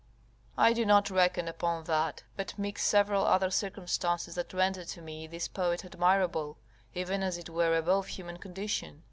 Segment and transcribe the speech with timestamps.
[0.57, 5.27] I do not reckon upon that, but mix several other circumstances that render to me
[5.27, 6.57] this poet admirable,
[6.95, 8.99] even as it were above human condition.